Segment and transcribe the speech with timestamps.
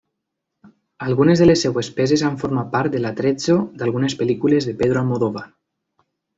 [1.07, 5.49] Algunes de les seves peces han format part de l'attrezzo d'algunes pel·lícules de Pedro Almodóvar.